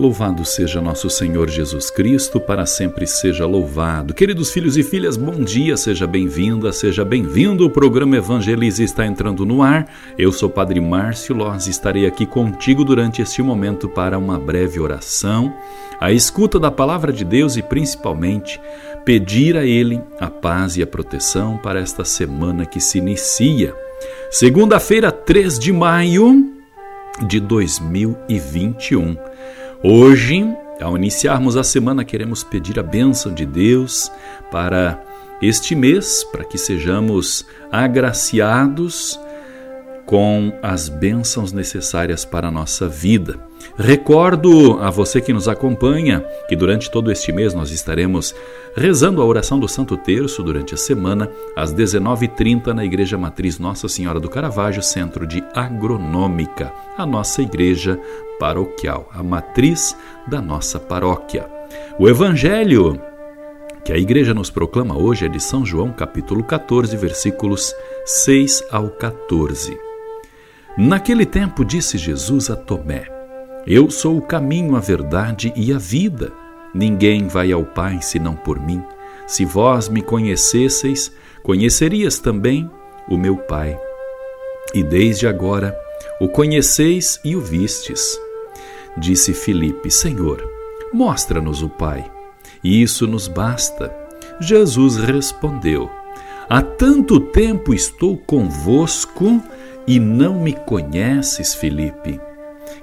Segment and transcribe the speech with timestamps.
[0.00, 4.14] Louvado seja nosso Senhor Jesus Cristo, para sempre seja louvado.
[4.14, 7.66] Queridos filhos e filhas, bom dia, seja bem-vinda, seja bem-vindo.
[7.66, 9.86] O programa Evangelize está entrando no ar.
[10.16, 14.80] Eu sou Padre Márcio Loz e estarei aqui contigo durante este momento para uma breve
[14.80, 15.54] oração,
[16.00, 18.58] a escuta da palavra de Deus e principalmente
[19.04, 23.74] pedir a Ele a paz e a proteção para esta semana que se inicia.
[24.30, 26.54] Segunda-feira, 3 de maio
[27.26, 29.29] de 2021.
[29.82, 30.44] Hoje,
[30.78, 34.12] ao iniciarmos a semana, queremos pedir a bênção de Deus
[34.50, 35.02] para
[35.40, 39.18] este mês, para que sejamos agraciados
[40.10, 43.38] com as bênçãos necessárias para a nossa vida.
[43.76, 48.34] Recordo a você que nos acompanha que durante todo este mês nós estaremos
[48.74, 53.86] rezando a oração do Santo Terço durante a semana, às 19h30, na Igreja Matriz Nossa
[53.86, 57.96] Senhora do Caravaggio, Centro de Agronômica, a nossa igreja
[58.40, 61.48] paroquial, a matriz da nossa paróquia.
[62.00, 63.00] O Evangelho
[63.84, 67.72] que a igreja nos proclama hoje é de São João, capítulo 14, versículos
[68.04, 69.89] 6 ao 14.
[70.76, 73.20] Naquele tempo disse Jesus a Tomé:
[73.66, 76.32] eu sou o caminho, a verdade e a vida.
[76.74, 78.82] Ninguém vai ao Pai senão por mim.
[79.26, 82.70] Se vós me conhecesseis, conhecerias também
[83.08, 83.78] o meu Pai.
[84.74, 85.76] E desde agora
[86.20, 88.18] o conheceis e o vistes.
[88.96, 90.42] Disse Filipe: Senhor,
[90.92, 92.10] mostra-nos o Pai.
[92.64, 93.94] E isso nos basta.
[94.40, 95.90] Jesus respondeu:
[96.48, 99.40] Há tanto tempo estou convosco
[99.90, 102.20] e não me conheces, Filipe.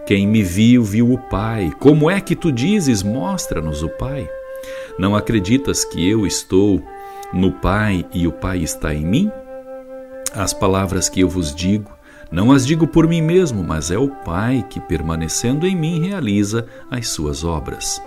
[0.05, 1.71] Quem me viu, viu o Pai.
[1.79, 4.29] Como é que tu dizes, mostra-nos o Pai?
[4.99, 6.83] Não acreditas que eu estou
[7.31, 9.31] no Pai e o Pai está em mim?
[10.33, 11.89] As palavras que eu vos digo,
[12.29, 16.65] não as digo por mim mesmo, mas é o Pai que, permanecendo em mim, realiza
[16.91, 18.01] as suas obras.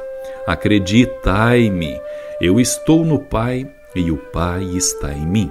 [0.46, 1.98] Acreditai-me,
[2.38, 5.50] eu estou no Pai e o Pai está em mim.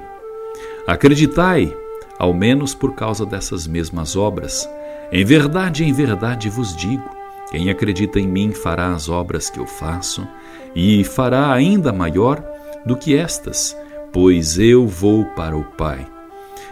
[0.86, 1.76] Acreditai,
[2.20, 4.70] ao menos por causa dessas mesmas obras
[5.12, 7.10] em verdade, em verdade vos digo:
[7.50, 10.28] quem acredita em mim fará as obras que eu faço,
[10.76, 12.44] e fará ainda maior
[12.86, 13.76] do que estas,
[14.14, 16.06] pois eu vou para o Pai.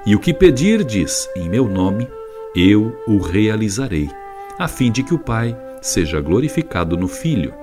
[0.05, 2.07] E o que pedirdes em meu nome,
[2.55, 4.09] eu o realizarei,
[4.57, 7.53] a fim de que o Pai seja glorificado no Filho.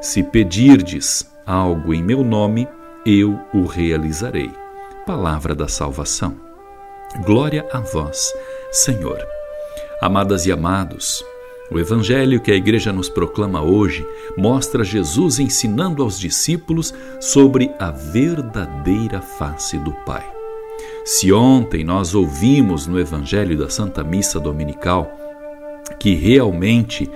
[0.00, 2.66] Se pedirdes algo em meu nome,
[3.06, 4.50] eu o realizarei.
[5.06, 6.53] Palavra da salvação.
[7.22, 8.34] Glória a vós,
[8.72, 9.24] Senhor.
[10.00, 11.24] Amadas e amados,
[11.70, 14.04] o Evangelho que a Igreja nos proclama hoje
[14.36, 20.28] mostra Jesus ensinando aos discípulos sobre a verdadeira face do Pai.
[21.04, 25.08] Se ontem nós ouvimos no Evangelho da Santa Missa Dominical
[26.00, 27.08] que realmente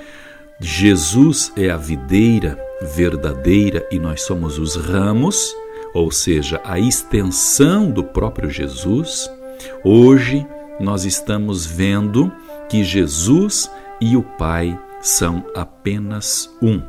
[0.61, 2.57] Jesus é a videira
[2.95, 5.53] verdadeira e nós somos os ramos,
[5.93, 9.29] ou seja, a extensão do próprio Jesus,
[9.85, 10.47] hoje
[10.81, 12.33] nós estamos vendo
[12.69, 13.71] que Jesus
[14.01, 16.83] e o Pai são apenas um.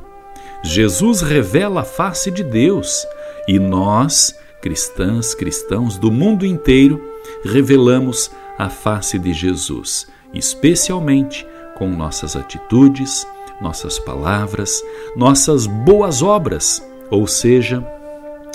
[0.64, 3.06] Jesus revela a face de Deus
[3.48, 7.02] e nós, cristãs, cristãos do mundo inteiro,
[7.44, 11.48] revelamos a face de Jesus, especialmente
[11.78, 13.26] com nossas atitudes,
[13.62, 14.84] nossas palavras,
[15.16, 17.84] nossas boas obras, ou seja,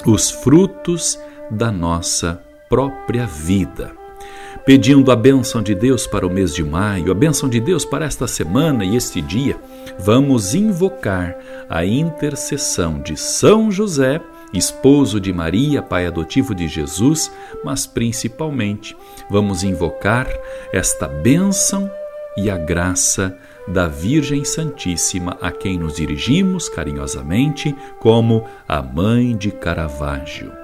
[0.07, 1.19] os frutos
[1.51, 4.04] da nossa própria vida
[4.65, 8.07] pedindo a bênção de Deus para o mês de maio, a bênção de Deus para
[8.07, 9.57] esta semana e este dia,
[9.99, 11.37] vamos invocar
[11.69, 14.21] a intercessão de São José,
[14.55, 17.31] esposo de Maria, pai adotivo de Jesus,
[17.63, 18.97] mas principalmente
[19.29, 20.27] vamos invocar
[20.73, 21.91] esta bênção
[22.37, 23.37] e a graça
[23.69, 30.64] da Virgem Santíssima, a quem nos dirigimos carinhosamente como a Mãe de Caravaggio.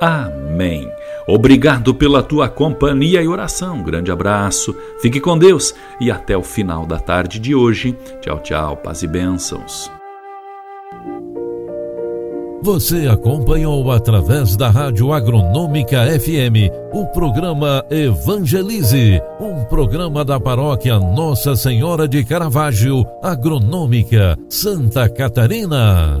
[0.00, 0.90] Amém.
[1.26, 3.82] Obrigado pela tua companhia e oração.
[3.82, 7.96] grande abraço, fique com Deus e até o final da tarde de hoje.
[8.20, 9.90] Tchau, tchau, paz e bênçãos.
[12.62, 21.54] Você acompanhou através da Rádio Agronômica FM o programa Evangelize, um programa da paróquia Nossa
[21.54, 26.20] Senhora de Caravaggio, Agronômica, Santa Catarina.